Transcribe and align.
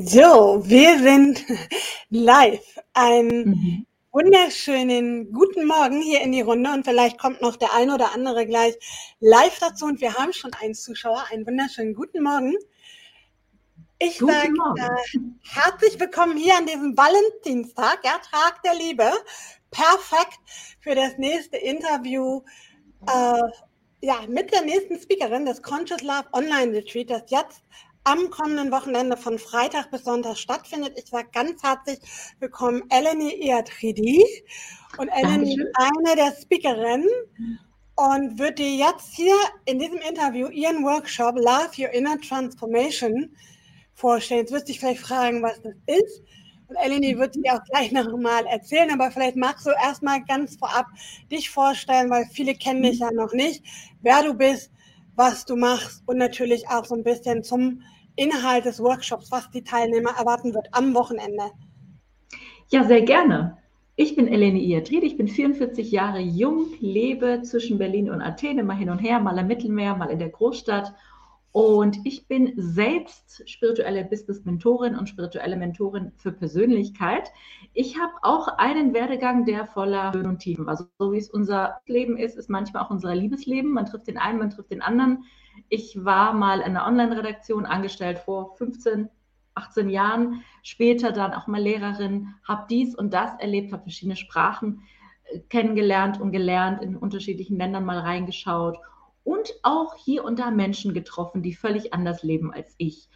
So, 0.00 0.62
wir 0.64 0.96
sind 1.00 1.44
live. 2.08 2.78
Einen 2.94 3.48
mhm. 3.48 3.86
wunderschönen 4.12 5.32
guten 5.32 5.66
Morgen 5.66 6.00
hier 6.00 6.20
in 6.20 6.30
die 6.30 6.40
Runde 6.40 6.70
und 6.70 6.84
vielleicht 6.84 7.18
kommt 7.18 7.42
noch 7.42 7.56
der 7.56 7.74
eine 7.74 7.94
oder 7.94 8.14
andere 8.14 8.46
gleich 8.46 8.76
live 9.18 9.58
dazu 9.58 9.86
und 9.86 10.00
wir 10.00 10.14
haben 10.14 10.32
schon 10.32 10.52
einen 10.52 10.74
Zuschauer. 10.74 11.24
Einen 11.32 11.44
wunderschönen 11.44 11.94
guten 11.94 12.22
Morgen. 12.22 12.54
Ich 13.98 14.18
sage 14.18 14.52
äh, 14.76 15.18
herzlich 15.42 15.98
willkommen 15.98 16.36
hier 16.36 16.56
an 16.56 16.66
diesem 16.66 16.96
Valentinstag, 16.96 17.98
ja, 18.04 18.18
Tag 18.18 18.62
der 18.62 18.76
Liebe. 18.76 19.10
Perfekt 19.72 20.38
für 20.80 20.94
das 20.94 21.18
nächste 21.18 21.56
Interview 21.56 22.42
äh, 23.08 23.42
ja, 24.00 24.20
mit 24.28 24.52
der 24.52 24.62
nächsten 24.62 24.98
Speakerin 25.00 25.44
des 25.44 25.60
Conscious 25.60 26.02
Love 26.02 26.28
Online 26.32 26.72
Retreat, 26.72 27.10
das 27.10 27.22
jetzt 27.30 27.62
am 28.08 28.30
kommenden 28.30 28.72
Wochenende 28.72 29.18
von 29.18 29.38
Freitag 29.38 29.90
bis 29.90 30.04
Sonntag 30.04 30.38
stattfindet. 30.38 30.94
Ich 30.96 31.10
sage 31.10 31.28
ganz 31.30 31.62
herzlich 31.62 31.98
willkommen 32.40 32.82
Eleni 32.88 33.34
Iatridis. 33.34 34.24
Und 34.96 35.08
Eleni 35.08 35.60
ist 35.60 35.66
eine 35.74 36.16
der 36.16 36.32
Speakerinnen 36.40 37.06
und 37.96 38.38
wird 38.38 38.58
dir 38.58 38.76
jetzt 38.76 39.14
hier 39.14 39.34
in 39.66 39.78
diesem 39.78 39.98
Interview 39.98 40.48
ihren 40.48 40.84
Workshop 40.84 41.36
Love 41.36 41.72
Your 41.76 41.90
Inner 41.90 42.18
Transformation 42.18 43.36
vorstellen. 43.92 44.40
Jetzt 44.40 44.52
wirst 44.52 44.68
du 44.68 44.72
dich 44.72 44.80
vielleicht 44.80 45.02
fragen, 45.02 45.42
was 45.42 45.60
das 45.60 45.74
ist. 45.84 46.22
Und 46.68 46.76
Eleni 46.76 47.18
wird 47.18 47.34
dir 47.34 47.56
auch 47.56 47.64
gleich 47.64 47.92
noch 47.92 48.16
mal 48.16 48.46
erzählen, 48.46 48.90
aber 48.90 49.10
vielleicht 49.10 49.36
magst 49.36 49.66
du 49.66 49.70
erstmal 49.70 50.24
ganz 50.24 50.56
vorab 50.56 50.86
dich 51.30 51.50
vorstellen, 51.50 52.08
weil 52.08 52.24
viele 52.32 52.54
kennen 52.54 52.84
dich 52.84 53.00
ja 53.00 53.10
noch 53.10 53.34
nicht, 53.34 53.62
wer 54.00 54.22
du 54.22 54.32
bist, 54.32 54.70
was 55.18 55.44
du 55.44 55.56
machst 55.56 56.04
und 56.06 56.16
natürlich 56.16 56.68
auch 56.68 56.84
so 56.84 56.94
ein 56.94 57.02
bisschen 57.02 57.42
zum 57.42 57.82
Inhalt 58.14 58.64
des 58.64 58.80
Workshops, 58.80 59.32
was 59.32 59.50
die 59.50 59.64
Teilnehmer 59.64 60.10
erwarten 60.16 60.54
wird 60.54 60.68
am 60.70 60.94
Wochenende. 60.94 61.50
Ja, 62.68 62.84
sehr 62.84 63.02
gerne. 63.02 63.58
Ich 63.96 64.14
bin 64.14 64.28
Eleni 64.28 64.60
Iatrid, 64.60 65.02
ich 65.02 65.16
bin 65.16 65.26
44 65.26 65.90
Jahre 65.90 66.20
jung, 66.20 66.68
lebe 66.78 67.42
zwischen 67.42 67.78
Berlin 67.78 68.10
und 68.10 68.22
Athen, 68.22 68.60
immer 68.60 68.74
hin 68.74 68.90
und 68.90 69.00
her, 69.00 69.18
mal 69.18 69.36
am 69.36 69.48
Mittelmeer, 69.48 69.96
mal 69.96 70.10
in 70.10 70.20
der 70.20 70.28
Großstadt 70.28 70.94
und 71.52 71.98
ich 72.04 72.28
bin 72.28 72.52
selbst 72.56 73.42
spirituelle 73.48 74.04
Business-Mentorin 74.04 74.94
und 74.94 75.08
spirituelle 75.08 75.56
Mentorin 75.56 76.12
für 76.16 76.30
Persönlichkeit. 76.30 77.32
Ich 77.72 77.98
habe 77.98 78.12
auch 78.22 78.48
einen 78.58 78.92
Werdegang, 78.92 79.46
der 79.46 79.66
voller 79.66 80.12
Höhen 80.12 80.26
und 80.26 80.40
Tiefen 80.40 80.66
war. 80.66 80.76
So 80.76 81.12
wie 81.12 81.16
es 81.16 81.30
unser 81.30 81.80
Leben 81.86 82.18
ist, 82.18 82.36
ist 82.36 82.50
manchmal 82.50 82.84
auch 82.84 82.90
unser 82.90 83.14
Liebesleben. 83.14 83.72
Man 83.72 83.86
trifft 83.86 84.08
den 84.08 84.18
einen, 84.18 84.38
man 84.38 84.50
trifft 84.50 84.70
den 84.70 84.82
anderen. 84.82 85.24
Ich 85.70 86.04
war 86.04 86.34
mal 86.34 86.58
in 86.58 86.76
einer 86.76 86.86
Online-Redaktion 86.86 87.64
angestellt 87.64 88.18
vor 88.18 88.54
15, 88.56 89.08
18 89.54 89.88
Jahren. 89.88 90.42
Später 90.62 91.12
dann 91.12 91.32
auch 91.32 91.46
mal 91.46 91.62
Lehrerin, 91.62 92.34
habe 92.46 92.66
dies 92.68 92.94
und 92.94 93.14
das 93.14 93.32
erlebt, 93.40 93.72
habe 93.72 93.84
verschiedene 93.84 94.16
Sprachen 94.16 94.82
äh, 95.24 95.40
kennengelernt 95.48 96.20
und 96.20 96.30
gelernt, 96.30 96.82
in 96.82 96.94
unterschiedlichen 96.94 97.56
Ländern 97.56 97.86
mal 97.86 97.98
reingeschaut 97.98 98.78
und 99.28 99.52
auch 99.62 99.94
hier 99.94 100.24
und 100.24 100.38
da 100.38 100.50
Menschen 100.50 100.94
getroffen, 100.94 101.42
die 101.42 101.52
völlig 101.52 101.92
anders 101.92 102.22
leben 102.22 102.50
als 102.50 102.74
ich. 102.78 103.10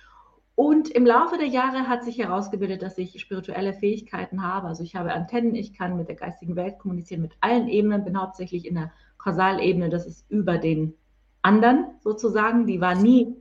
Und 0.55 0.91
im 0.91 1.07
Laufe 1.07 1.39
der 1.39 1.47
Jahre 1.47 1.89
hat 1.89 2.05
sich 2.05 2.19
herausgebildet, 2.19 2.83
dass 2.83 2.99
ich 2.99 3.19
spirituelle 3.19 3.73
Fähigkeiten 3.73 4.43
habe. 4.43 4.69
Also 4.69 4.83
ich 4.83 4.95
habe 4.95 5.15
Antennen, 5.15 5.55
ich 5.55 5.73
kann 5.73 5.97
mit 5.97 6.09
der 6.09 6.17
geistigen 6.17 6.55
Welt 6.55 6.79
kommunizieren, 6.79 7.23
mit 7.23 7.33
allen 7.41 7.67
Ebenen, 7.67 8.05
bin 8.05 8.21
hauptsächlich 8.21 8.67
in 8.67 8.75
der 8.75 8.93
Kausalebene, 9.17 9.89
das 9.89 10.05
ist 10.05 10.31
über 10.31 10.59
den 10.59 10.93
anderen 11.41 11.87
sozusagen. 12.01 12.67
Die 12.67 12.83
war 12.83 12.95
nie 12.95 13.35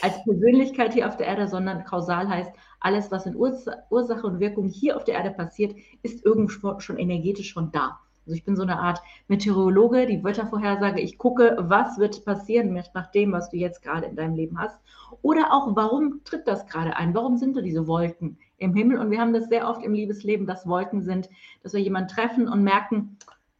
als 0.00 0.24
Persönlichkeit 0.24 0.94
hier 0.94 1.06
auf 1.06 1.16
der 1.16 1.28
Erde, 1.28 1.46
sondern 1.46 1.84
kausal 1.84 2.28
heißt, 2.28 2.50
alles, 2.80 3.12
was 3.12 3.26
in 3.26 3.36
Ursache 3.36 4.26
und 4.26 4.40
Wirkung 4.40 4.68
hier 4.68 4.96
auf 4.96 5.04
der 5.04 5.14
Erde 5.14 5.30
passiert, 5.30 5.76
ist 6.02 6.26
irgendwo 6.26 6.80
schon 6.80 6.98
energetisch 6.98 7.50
schon 7.50 7.70
da. 7.70 8.00
Also 8.24 8.36
ich 8.36 8.44
bin 8.44 8.56
so 8.56 8.62
eine 8.62 8.78
Art 8.78 9.02
Meteorologe, 9.28 10.06
die 10.06 10.22
Wettervorhersage. 10.22 11.00
Ich 11.00 11.18
gucke, 11.18 11.56
was 11.58 11.98
wird 11.98 12.24
passieren 12.24 12.72
nach 12.94 13.10
dem, 13.10 13.32
was 13.32 13.50
du 13.50 13.56
jetzt 13.56 13.82
gerade 13.82 14.06
in 14.06 14.16
deinem 14.16 14.34
Leben 14.34 14.58
hast. 14.58 14.78
Oder 15.22 15.52
auch, 15.52 15.74
warum 15.74 16.22
tritt 16.24 16.46
das 16.46 16.66
gerade 16.66 16.96
ein? 16.96 17.14
Warum 17.14 17.36
sind 17.36 17.56
da 17.56 17.60
diese 17.60 17.86
Wolken 17.86 18.38
im 18.58 18.74
Himmel? 18.74 18.98
Und 18.98 19.10
wir 19.10 19.20
haben 19.20 19.32
das 19.32 19.48
sehr 19.48 19.68
oft 19.68 19.84
im 19.84 19.92
Liebesleben, 19.92 20.46
dass 20.46 20.66
Wolken 20.66 21.02
sind, 21.02 21.28
dass 21.62 21.74
wir 21.74 21.80
jemanden 21.80 22.08
treffen 22.08 22.48
und 22.48 22.62
merken, 22.62 23.18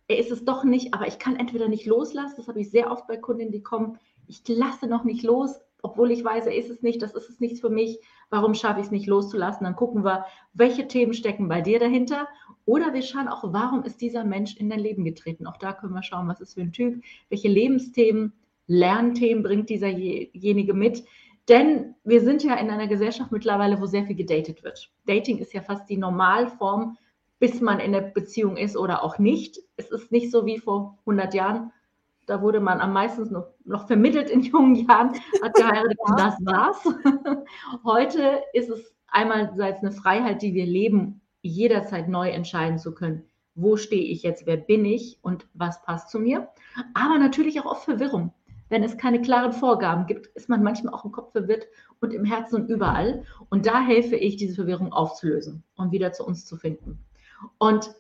er 0.08 0.18
ist 0.18 0.30
es 0.30 0.44
doch 0.44 0.64
nicht, 0.64 0.94
aber 0.94 1.06
ich 1.06 1.18
kann 1.18 1.36
entweder 1.36 1.68
nicht 1.68 1.86
loslassen. 1.86 2.34
Das 2.36 2.48
habe 2.48 2.60
ich 2.60 2.70
sehr 2.70 2.90
oft 2.90 3.06
bei 3.06 3.16
Kundinnen, 3.16 3.52
die 3.52 3.62
kommen. 3.62 3.98
Ich 4.26 4.42
lasse 4.46 4.86
noch 4.86 5.04
nicht 5.04 5.22
los, 5.22 5.60
obwohl 5.82 6.10
ich 6.10 6.24
weiß, 6.24 6.46
er 6.46 6.54
ist 6.54 6.70
es 6.70 6.82
nicht, 6.82 7.02
das 7.02 7.14
ist 7.14 7.28
es 7.28 7.40
nichts 7.40 7.60
für 7.60 7.70
mich. 7.70 7.98
Warum 8.30 8.54
schaffe 8.54 8.80
ich 8.80 8.86
es 8.86 8.92
nicht 8.92 9.06
loszulassen? 9.06 9.64
Dann 9.64 9.76
gucken 9.76 10.04
wir, 10.04 10.26
welche 10.52 10.86
Themen 10.86 11.12
stecken 11.12 11.48
bei 11.48 11.60
dir 11.60 11.78
dahinter 11.78 12.28
oder 12.64 12.94
wir 12.94 13.02
schauen 13.02 13.28
auch, 13.28 13.42
warum 13.52 13.82
ist 13.84 14.00
dieser 14.00 14.24
Mensch 14.24 14.56
in 14.56 14.70
dein 14.70 14.80
Leben 14.80 15.04
getreten? 15.04 15.46
Auch 15.46 15.56
da 15.56 15.72
können 15.72 15.94
wir 15.94 16.02
schauen, 16.02 16.28
was 16.28 16.40
ist 16.40 16.54
für 16.54 16.60
ein 16.60 16.72
Typ, 16.72 17.02
welche 17.28 17.48
Lebensthemen, 17.48 18.32
Lernthemen 18.66 19.42
bringt 19.42 19.68
dieserjenige 19.68 20.74
mit. 20.74 21.04
Denn 21.48 21.96
wir 22.04 22.20
sind 22.20 22.44
ja 22.44 22.54
in 22.54 22.70
einer 22.70 22.86
Gesellschaft 22.86 23.32
mittlerweile, 23.32 23.80
wo 23.80 23.86
sehr 23.86 24.04
viel 24.04 24.14
gedatet 24.14 24.62
wird. 24.62 24.90
Dating 25.06 25.38
ist 25.38 25.52
ja 25.52 25.60
fast 25.60 25.88
die 25.90 25.96
Normalform, 25.96 26.96
bis 27.40 27.60
man 27.60 27.80
in 27.80 27.90
der 27.90 28.02
Beziehung 28.02 28.56
ist 28.56 28.76
oder 28.76 29.02
auch 29.02 29.18
nicht. 29.18 29.58
Es 29.76 29.90
ist 29.90 30.12
nicht 30.12 30.30
so 30.30 30.46
wie 30.46 30.58
vor 30.58 30.98
100 31.00 31.34
Jahren. 31.34 31.72
Da 32.26 32.40
wurde 32.40 32.60
man 32.60 32.80
am 32.80 32.92
meisten 32.92 33.32
noch, 33.32 33.48
noch 33.64 33.88
vermittelt 33.88 34.30
in 34.30 34.42
jungen 34.42 34.76
Jahren, 34.76 35.14
hat 35.42 35.54
geheiratet 35.54 35.98
und 35.98 36.20
das 36.20 36.36
war's. 36.44 36.84
Heute 37.84 38.42
ist 38.52 38.70
es 38.70 38.94
einerseits 39.08 39.80
eine 39.80 39.90
Freiheit, 39.90 40.40
die 40.42 40.54
wir 40.54 40.64
leben 40.64 41.21
jederzeit 41.42 42.08
neu 42.08 42.30
entscheiden 42.30 42.78
zu 42.78 42.94
können, 42.94 43.24
wo 43.54 43.76
stehe 43.76 44.04
ich 44.04 44.22
jetzt, 44.22 44.46
wer 44.46 44.56
bin 44.56 44.84
ich 44.84 45.18
und 45.22 45.46
was 45.54 45.82
passt 45.82 46.10
zu 46.10 46.18
mir. 46.18 46.48
Aber 46.94 47.18
natürlich 47.18 47.60
auch 47.60 47.66
oft 47.66 47.84
Verwirrung. 47.84 48.32
Wenn 48.68 48.82
es 48.82 48.96
keine 48.96 49.20
klaren 49.20 49.52
Vorgaben 49.52 50.06
gibt, 50.06 50.28
ist 50.28 50.48
man 50.48 50.62
manchmal 50.62 50.94
auch 50.94 51.04
im 51.04 51.12
Kopf 51.12 51.32
verwirrt 51.32 51.66
und 52.00 52.14
im 52.14 52.24
Herzen 52.24 52.56
und 52.56 52.70
überall. 52.70 53.24
Und 53.50 53.66
da 53.66 53.82
helfe 53.82 54.16
ich, 54.16 54.36
diese 54.36 54.54
Verwirrung 54.54 54.94
aufzulösen 54.94 55.62
und 55.76 55.92
wieder 55.92 56.12
zu 56.12 56.24
uns 56.24 56.46
zu 56.46 56.56
finden. 56.56 57.04
Und 57.58 57.94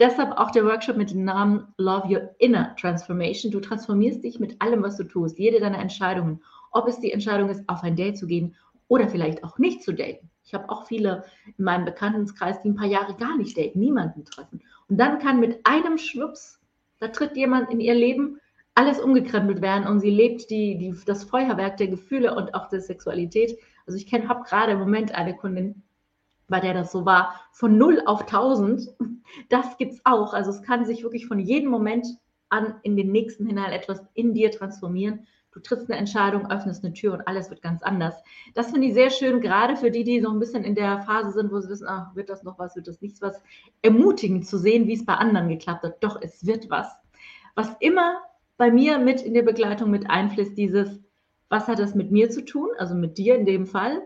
deshalb 0.00 0.38
auch 0.38 0.50
der 0.50 0.64
Workshop 0.64 0.96
mit 0.96 1.10
dem 1.10 1.24
Namen 1.24 1.74
Love 1.76 2.08
Your 2.08 2.30
Inner 2.38 2.74
Transformation. 2.76 3.52
Du 3.52 3.60
transformierst 3.60 4.24
dich 4.24 4.40
mit 4.40 4.62
allem, 4.62 4.82
was 4.82 4.96
du 4.96 5.04
tust, 5.04 5.38
jede 5.38 5.60
deiner 5.60 5.78
Entscheidungen. 5.78 6.42
Ob 6.72 6.88
es 6.88 7.00
die 7.00 7.12
Entscheidung 7.12 7.50
ist, 7.50 7.62
auf 7.68 7.82
ein 7.82 7.94
Date 7.94 8.16
zu 8.16 8.26
gehen 8.26 8.56
oder 8.88 9.08
vielleicht 9.08 9.44
auch 9.44 9.58
nicht 9.58 9.82
zu 9.82 9.92
daten. 9.92 10.30
Ich 10.44 10.52
habe 10.54 10.68
auch 10.68 10.86
viele 10.86 11.24
in 11.56 11.64
meinem 11.64 11.84
Bekanntenkreis, 11.84 12.60
die 12.62 12.68
ein 12.68 12.76
paar 12.76 12.86
Jahre 12.86 13.14
gar 13.14 13.36
nicht 13.36 13.56
daten, 13.56 13.80
niemanden 13.80 14.24
treffen. 14.24 14.62
Und 14.88 14.98
dann 14.98 15.18
kann 15.18 15.40
mit 15.40 15.66
einem 15.66 15.98
Schwupps, 15.98 16.60
da 16.98 17.08
tritt 17.08 17.36
jemand 17.36 17.70
in 17.70 17.80
ihr 17.80 17.94
Leben, 17.94 18.40
alles 18.74 19.00
umgekrempelt 19.00 19.62
werden 19.62 19.86
und 19.86 20.00
sie 20.00 20.10
lebt 20.10 20.50
die, 20.50 20.76
die, 20.76 20.94
das 21.06 21.24
Feuerwerk 21.24 21.76
der 21.76 21.88
Gefühle 21.88 22.34
und 22.34 22.54
auch 22.54 22.68
der 22.68 22.80
Sexualität. 22.80 23.56
Also 23.86 23.98
ich 23.98 24.12
habe 24.12 24.44
gerade 24.44 24.72
im 24.72 24.80
Moment 24.80 25.14
eine 25.14 25.36
Kundin, 25.36 25.82
bei 26.48 26.60
der 26.60 26.74
das 26.74 26.92
so 26.92 27.04
war, 27.06 27.40
von 27.52 27.78
0 27.78 28.02
auf 28.06 28.22
1000. 28.22 28.88
Das 29.48 29.78
gibt 29.78 29.94
es 29.94 30.00
auch. 30.04 30.32
Also 30.32 30.50
es 30.50 30.62
kann 30.62 30.84
sich 30.84 31.02
wirklich 31.02 31.26
von 31.26 31.40
jedem 31.40 31.68
Moment 31.68 32.06
an 32.50 32.76
in 32.82 32.96
den 32.96 33.10
nächsten 33.10 33.46
hinein 33.46 33.72
etwas 33.72 34.00
in 34.14 34.32
dir 34.32 34.52
transformieren 34.52 35.26
du 35.54 35.60
trittst 35.60 35.88
eine 35.88 35.98
Entscheidung, 35.98 36.50
öffnest 36.50 36.84
eine 36.84 36.92
Tür 36.92 37.14
und 37.14 37.26
alles 37.28 37.48
wird 37.48 37.62
ganz 37.62 37.82
anders. 37.82 38.14
Das 38.54 38.70
finde 38.70 38.88
ich 38.88 38.94
sehr 38.94 39.10
schön, 39.10 39.40
gerade 39.40 39.76
für 39.76 39.90
die, 39.90 40.04
die 40.04 40.20
so 40.20 40.30
ein 40.30 40.40
bisschen 40.40 40.64
in 40.64 40.74
der 40.74 41.02
Phase 41.02 41.32
sind, 41.32 41.52
wo 41.52 41.60
sie 41.60 41.68
wissen, 41.68 41.86
ach, 41.88 42.14
wird 42.14 42.28
das 42.28 42.42
noch 42.42 42.58
was, 42.58 42.74
wird 42.74 42.88
das 42.88 43.00
nichts 43.00 43.22
was, 43.22 43.40
ermutigend 43.80 44.46
zu 44.46 44.58
sehen, 44.58 44.86
wie 44.88 44.94
es 44.94 45.06
bei 45.06 45.14
anderen 45.14 45.48
geklappt 45.48 45.84
hat. 45.84 46.02
Doch, 46.02 46.20
es 46.20 46.44
wird 46.44 46.70
was. 46.70 46.88
Was 47.54 47.74
immer 47.78 48.20
bei 48.56 48.70
mir 48.70 48.98
mit 48.98 49.22
in 49.22 49.34
der 49.34 49.42
Begleitung 49.42 49.90
mit 49.90 50.10
einfließt, 50.10 50.58
dieses, 50.58 51.00
was 51.48 51.68
hat 51.68 51.78
das 51.78 51.94
mit 51.94 52.10
mir 52.10 52.30
zu 52.30 52.44
tun, 52.44 52.70
also 52.78 52.94
mit 52.94 53.16
dir 53.16 53.36
in 53.36 53.46
dem 53.46 53.66
Fall? 53.66 54.02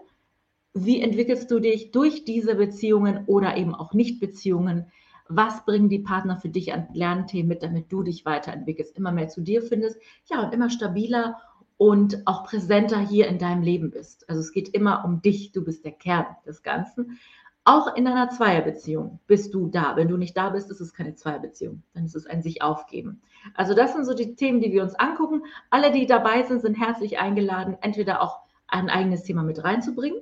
Wie 0.74 1.00
entwickelst 1.00 1.50
du 1.50 1.60
dich 1.60 1.92
durch 1.92 2.24
diese 2.24 2.56
Beziehungen 2.56 3.24
oder 3.26 3.56
eben 3.56 3.74
auch 3.74 3.94
Nicht-Beziehungen? 3.94 4.92
Was 5.28 5.64
bringen 5.64 5.88
die 5.88 5.98
Partner 5.98 6.38
für 6.38 6.48
dich 6.48 6.72
an 6.72 6.88
Lernthemen 6.92 7.48
mit, 7.48 7.62
damit 7.62 7.92
du 7.92 8.02
dich 8.02 8.24
weiterentwickelst, 8.24 8.96
immer 8.96 9.12
mehr 9.12 9.28
zu 9.28 9.42
dir 9.42 9.62
findest, 9.62 9.98
ja, 10.26 10.42
und 10.42 10.54
immer 10.54 10.70
stabiler 10.70 11.38
und 11.76 12.26
auch 12.26 12.44
präsenter 12.44 12.98
hier 12.98 13.28
in 13.28 13.38
deinem 13.38 13.62
Leben 13.62 13.90
bist. 13.90 14.28
Also 14.28 14.40
es 14.40 14.52
geht 14.52 14.70
immer 14.70 15.04
um 15.04 15.22
dich, 15.22 15.52
du 15.52 15.64
bist 15.64 15.84
der 15.84 15.92
Kern 15.92 16.26
des 16.44 16.62
Ganzen. 16.62 17.18
Auch 17.64 17.94
in 17.94 18.06
einer 18.06 18.30
Zweierbeziehung 18.30 19.20
bist 19.26 19.54
du 19.54 19.68
da. 19.68 19.94
Wenn 19.94 20.08
du 20.08 20.16
nicht 20.16 20.36
da 20.36 20.50
bist, 20.50 20.70
ist 20.70 20.80
es 20.80 20.94
keine 20.94 21.14
Zweierbeziehung, 21.14 21.82
dann 21.92 22.06
ist 22.06 22.16
es 22.16 22.26
ein 22.26 22.42
sich 22.42 22.62
aufgeben. 22.62 23.20
Also 23.54 23.74
das 23.74 23.92
sind 23.92 24.06
so 24.06 24.14
die 24.14 24.34
Themen, 24.34 24.60
die 24.60 24.72
wir 24.72 24.82
uns 24.82 24.94
angucken. 24.94 25.42
Alle, 25.70 25.92
die 25.92 26.06
dabei 26.06 26.42
sind, 26.42 26.62
sind 26.62 26.74
herzlich 26.74 27.18
eingeladen, 27.18 27.76
entweder 27.80 28.22
auch 28.22 28.40
ein 28.66 28.88
eigenes 28.88 29.22
Thema 29.22 29.42
mit 29.42 29.62
reinzubringen 29.62 30.20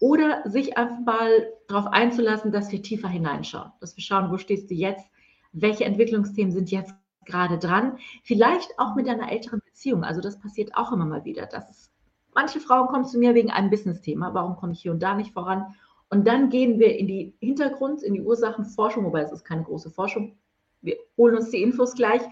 oder 0.00 0.42
sich 0.48 0.76
einfach 0.76 1.00
mal 1.00 1.52
darauf 1.68 1.86
einzulassen, 1.92 2.52
dass 2.52 2.72
wir 2.72 2.82
tiefer 2.82 3.08
hineinschauen, 3.08 3.72
dass 3.80 3.96
wir 3.96 4.02
schauen, 4.02 4.30
wo 4.30 4.38
stehst 4.38 4.70
du 4.70 4.74
jetzt, 4.74 5.08
welche 5.52 5.84
Entwicklungsthemen 5.84 6.52
sind 6.52 6.70
jetzt 6.70 6.94
gerade 7.24 7.58
dran, 7.58 7.98
vielleicht 8.22 8.78
auch 8.78 8.94
mit 8.94 9.08
einer 9.08 9.30
älteren 9.30 9.60
Beziehung. 9.64 10.04
Also 10.04 10.20
das 10.20 10.38
passiert 10.38 10.76
auch 10.76 10.92
immer 10.92 11.06
mal 11.06 11.24
wieder, 11.24 11.46
dass 11.46 11.90
Manche 12.34 12.58
Frauen 12.58 12.88
kommen 12.88 13.04
zu 13.04 13.18
mir 13.18 13.34
wegen 13.34 13.52
einem 13.52 13.70
Business-Thema. 13.70 14.34
Warum 14.34 14.56
komme 14.56 14.72
ich 14.72 14.82
hier 14.82 14.90
und 14.90 15.00
da 15.00 15.14
nicht 15.14 15.32
voran? 15.32 15.74
Und 16.10 16.26
dann 16.26 16.50
gehen 16.50 16.80
wir 16.80 16.98
in 16.98 17.06
die 17.06 17.34
Hintergrund, 17.38 18.02
in 18.02 18.14
die 18.14 18.22
Ursachenforschung, 18.22 19.04
wobei 19.04 19.20
es 19.20 19.30
ist 19.30 19.44
keine 19.44 19.62
große 19.62 19.90
Forschung. 19.90 20.36
Wir 20.82 20.96
holen 21.16 21.36
uns 21.36 21.50
die 21.50 21.62
Infos 21.62 21.94
gleich 21.94 22.22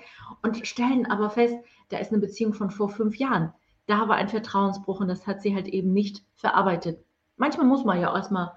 und 0.42 0.66
stellen 0.66 1.06
aber 1.06 1.30
fest, 1.30 1.56
da 1.88 1.98
ist 1.98 2.10
eine 2.10 2.20
Beziehung 2.20 2.52
von 2.52 2.70
vor 2.70 2.88
fünf 2.88 3.16
Jahren. 3.16 3.52
Da 3.86 4.08
war 4.08 4.16
ein 4.16 4.28
Vertrauensbruch 4.28 5.00
und 5.00 5.08
das 5.08 5.26
hat 5.26 5.40
sie 5.40 5.54
halt 5.54 5.68
eben 5.68 5.92
nicht 5.92 6.24
verarbeitet. 6.34 6.98
Manchmal 7.36 7.66
muss 7.66 7.84
man 7.84 8.00
ja 8.00 8.14
erstmal 8.14 8.52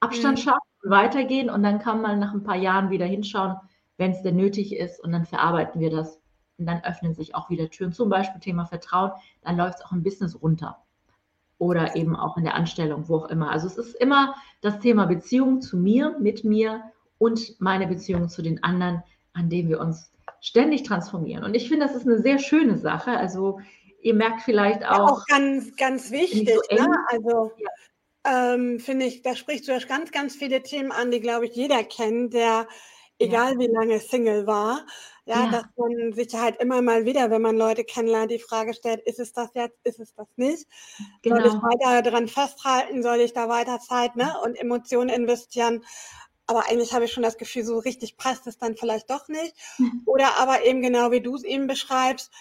Abstand 0.00 0.38
mhm. 0.38 0.42
schaffen 0.42 0.68
und 0.82 0.90
weitergehen 0.90 1.50
und 1.50 1.62
dann 1.62 1.78
kann 1.78 2.00
man 2.00 2.18
nach 2.18 2.32
ein 2.32 2.44
paar 2.44 2.56
Jahren 2.56 2.90
wieder 2.90 3.06
hinschauen, 3.06 3.56
wenn 3.96 4.12
es 4.12 4.22
denn 4.22 4.36
nötig 4.36 4.76
ist 4.76 5.02
und 5.02 5.12
dann 5.12 5.26
verarbeiten 5.26 5.80
wir 5.80 5.90
das 5.90 6.20
und 6.58 6.66
dann 6.66 6.82
öffnen 6.84 7.14
sich 7.14 7.34
auch 7.34 7.50
wieder 7.50 7.70
Türen, 7.70 7.92
zum 7.92 8.08
Beispiel 8.08 8.40
Thema 8.40 8.66
Vertrauen, 8.66 9.12
dann 9.42 9.56
läuft 9.56 9.78
es 9.78 9.84
auch 9.84 9.92
im 9.92 10.02
Business 10.02 10.40
runter 10.40 10.82
oder 11.58 11.96
eben 11.96 12.16
auch 12.16 12.36
in 12.36 12.44
der 12.44 12.54
Anstellung, 12.54 13.08
wo 13.08 13.16
auch 13.16 13.28
immer. 13.28 13.50
Also 13.50 13.66
es 13.66 13.76
ist 13.76 13.94
immer 13.96 14.34
das 14.60 14.78
Thema 14.78 15.06
Beziehung 15.06 15.60
zu 15.60 15.76
mir, 15.76 16.16
mit 16.18 16.44
mir 16.44 16.82
und 17.18 17.60
meine 17.60 17.86
Beziehung 17.86 18.28
zu 18.28 18.42
den 18.42 18.62
anderen, 18.62 19.02
an 19.32 19.50
dem 19.50 19.68
wir 19.68 19.80
uns 19.80 20.12
ständig 20.40 20.84
transformieren. 20.84 21.44
Und 21.44 21.54
ich 21.54 21.68
finde, 21.68 21.86
das 21.86 21.96
ist 21.96 22.06
eine 22.06 22.20
sehr 22.20 22.38
schöne 22.38 22.78
Sache. 22.78 23.10
Also 23.10 23.60
ihr 24.02 24.14
merkt 24.14 24.42
vielleicht 24.42 24.84
auch. 24.86 24.98
Ja, 24.98 25.04
auch 25.04 25.26
ganz, 25.26 25.76
ganz 25.76 26.10
wichtig. 26.12 26.48
So 26.48 26.74
ne? 26.74 26.88
Also 27.08 27.52
ja. 27.56 27.68
Ähm, 28.28 28.80
finde 28.80 29.06
ich, 29.06 29.22
da 29.22 29.34
sprichst 29.34 29.68
du 29.68 29.78
ganz, 29.86 30.10
ganz 30.10 30.36
viele 30.36 30.62
Themen 30.62 30.92
an, 30.92 31.10
die, 31.10 31.20
glaube 31.20 31.46
ich, 31.46 31.54
jeder 31.54 31.82
kennt, 31.84 32.34
der, 32.34 32.68
egal 33.18 33.54
ja. 33.54 33.58
wie 33.58 33.66
lange 33.66 34.00
Single 34.00 34.46
war, 34.46 34.86
ja, 35.24 35.44
ja, 35.44 35.50
dass 35.50 35.64
man 35.76 36.12
sich 36.14 36.34
halt 36.34 36.56
immer 36.60 36.80
mal 36.80 37.04
wieder, 37.04 37.30
wenn 37.30 37.42
man 37.42 37.56
Leute 37.56 37.84
kennenlernt, 37.84 38.30
die 38.30 38.38
Frage 38.38 38.72
stellt, 38.72 39.00
ist 39.06 39.18
es 39.18 39.32
das 39.32 39.50
jetzt, 39.54 39.76
ist 39.84 40.00
es 40.00 40.14
das 40.14 40.26
nicht? 40.36 40.66
Genau. 41.22 41.36
Soll 41.36 41.46
ich 41.46 41.52
genau. 41.52 41.64
weiter 41.64 42.02
daran 42.02 42.28
festhalten, 42.28 43.02
soll 43.02 43.20
ich 43.20 43.34
da 43.34 43.48
weiter 43.48 43.78
Zeit 43.78 44.16
ne, 44.16 44.34
und 44.42 44.54
Emotionen 44.54 45.10
investieren? 45.10 45.84
Aber 46.46 46.66
eigentlich 46.66 46.94
habe 46.94 47.04
ich 47.04 47.12
schon 47.12 47.22
das 47.22 47.36
Gefühl, 47.36 47.62
so 47.62 47.78
richtig 47.78 48.16
passt 48.16 48.46
es 48.46 48.56
dann 48.56 48.76
vielleicht 48.76 49.10
doch 49.10 49.28
nicht. 49.28 49.54
Mhm. 49.76 50.02
Oder 50.06 50.38
aber 50.38 50.64
eben 50.64 50.80
genau 50.80 51.10
wie 51.10 51.20
du 51.20 51.36
es 51.36 51.44
eben 51.44 51.66
beschreibst, 51.66 52.32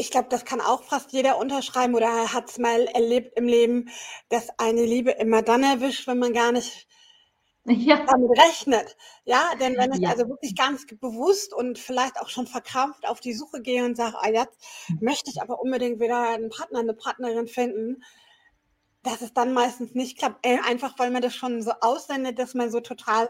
ich 0.00 0.10
glaube, 0.10 0.28
das 0.30 0.46
kann 0.46 0.62
auch 0.62 0.82
fast 0.82 1.12
jeder 1.12 1.36
unterschreiben 1.36 1.94
oder 1.94 2.32
hat 2.32 2.50
es 2.50 2.58
mal 2.58 2.86
erlebt 2.86 3.36
im 3.36 3.46
Leben, 3.46 3.90
dass 4.30 4.48
eine 4.58 4.84
Liebe 4.84 5.10
immer 5.10 5.42
dann 5.42 5.62
erwischt, 5.62 6.06
wenn 6.06 6.18
man 6.18 6.32
gar 6.32 6.52
nicht 6.52 6.88
ja. 7.66 8.06
damit 8.06 8.30
rechnet. 8.38 8.96
Ja, 9.26 9.52
denn 9.60 9.76
wenn 9.76 9.92
ich 9.92 10.00
ja. 10.00 10.08
also 10.08 10.26
wirklich 10.26 10.56
ganz 10.56 10.86
bewusst 10.86 11.52
und 11.52 11.78
vielleicht 11.78 12.18
auch 12.18 12.30
schon 12.30 12.46
verkrampft 12.46 13.06
auf 13.06 13.20
die 13.20 13.34
Suche 13.34 13.60
gehe 13.60 13.84
und 13.84 13.94
sage, 13.94 14.16
ah, 14.18 14.30
jetzt 14.30 14.58
möchte 15.00 15.30
ich 15.30 15.42
aber 15.42 15.60
unbedingt 15.60 16.00
wieder 16.00 16.30
einen 16.30 16.48
Partner, 16.48 16.78
eine 16.78 16.94
Partnerin 16.94 17.46
finden, 17.46 18.02
dass 19.02 19.20
es 19.20 19.34
dann 19.34 19.52
meistens 19.52 19.94
nicht 19.94 20.16
klappt. 20.16 20.46
Äh, 20.46 20.60
einfach 20.66 20.98
weil 20.98 21.10
man 21.10 21.20
das 21.20 21.34
schon 21.34 21.62
so 21.62 21.72
aussendet, 21.82 22.38
dass 22.38 22.54
man 22.54 22.70
so 22.70 22.80
total 22.80 23.28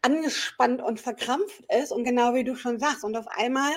angespannt 0.00 0.80
und 0.80 0.98
verkrampft 0.98 1.62
ist. 1.68 1.92
Und 1.92 2.04
genau 2.04 2.32
wie 2.32 2.44
du 2.44 2.56
schon 2.56 2.78
sagst, 2.78 3.04
und 3.04 3.16
auf 3.16 3.28
einmal, 3.28 3.72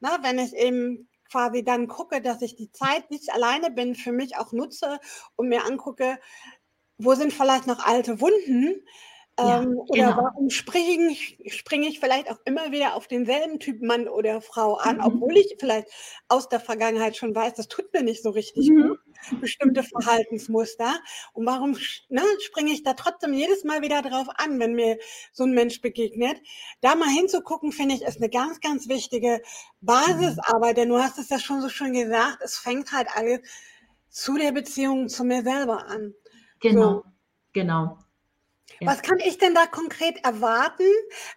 na, 0.00 0.18
wenn 0.22 0.38
ich 0.38 0.54
eben 0.54 1.08
quasi 1.34 1.64
dann 1.64 1.88
gucke, 1.88 2.22
dass 2.22 2.42
ich 2.42 2.54
die 2.54 2.70
Zeit 2.70 3.10
nicht 3.10 3.32
alleine 3.32 3.72
bin, 3.72 3.96
für 3.96 4.12
mich 4.12 4.36
auch 4.36 4.52
nutze 4.52 5.00
und 5.34 5.48
mir 5.48 5.64
angucke, 5.64 6.20
wo 6.96 7.16
sind 7.16 7.32
vielleicht 7.32 7.66
noch 7.66 7.84
alte 7.84 8.20
Wunden, 8.20 8.86
ja, 9.38 9.62
ähm, 9.62 9.78
oder 9.78 10.10
genau. 10.10 10.16
warum 10.16 10.48
springe 10.48 11.10
ich, 11.10 11.38
springe 11.48 11.88
ich 11.88 11.98
vielleicht 11.98 12.30
auch 12.30 12.38
immer 12.44 12.70
wieder 12.70 12.94
auf 12.94 13.08
denselben 13.08 13.58
Typ 13.58 13.82
Mann 13.82 14.06
oder 14.06 14.40
Frau 14.40 14.76
an, 14.76 14.98
mhm. 14.98 15.04
obwohl 15.04 15.36
ich 15.36 15.56
vielleicht 15.58 15.88
aus 16.28 16.48
der 16.48 16.60
Vergangenheit 16.60 17.16
schon 17.16 17.34
weiß, 17.34 17.54
das 17.54 17.66
tut 17.66 17.92
mir 17.92 18.02
nicht 18.02 18.22
so 18.22 18.30
richtig 18.30 18.70
mhm. 18.70 18.88
gut, 18.88 19.40
bestimmte 19.40 19.82
Verhaltensmuster. 19.82 20.94
Und 21.32 21.46
warum 21.46 21.76
ne, 22.08 22.22
springe 22.40 22.70
ich 22.70 22.84
da 22.84 22.94
trotzdem 22.94 23.32
jedes 23.34 23.64
Mal 23.64 23.82
wieder 23.82 24.02
drauf 24.02 24.28
an, 24.36 24.60
wenn 24.60 24.74
mir 24.74 24.98
so 25.32 25.42
ein 25.44 25.52
Mensch 25.52 25.80
begegnet? 25.80 26.40
Da 26.80 26.94
mal 26.94 27.08
hinzugucken, 27.08 27.72
finde 27.72 27.96
ich, 27.96 28.02
ist 28.02 28.18
eine 28.18 28.30
ganz, 28.30 28.60
ganz 28.60 28.88
wichtige 28.88 29.42
Basisarbeit, 29.80 30.76
denn 30.76 30.90
du 30.90 30.98
hast 30.98 31.18
es 31.18 31.28
ja 31.28 31.40
schon 31.40 31.60
so 31.60 31.68
schön 31.68 31.92
gesagt, 31.92 32.38
es 32.44 32.56
fängt 32.56 32.92
halt 32.92 33.08
alles 33.14 33.40
zu 34.10 34.38
der 34.38 34.52
Beziehung 34.52 35.08
zu 35.08 35.24
mir 35.24 35.42
selber 35.42 35.88
an. 35.88 36.14
Genau, 36.60 36.92
so. 36.92 37.04
genau. 37.52 37.98
Ja. 38.80 38.90
Was 38.90 39.02
kann 39.02 39.18
ich 39.18 39.38
denn 39.38 39.54
da 39.54 39.66
konkret 39.66 40.24
erwarten? 40.24 40.84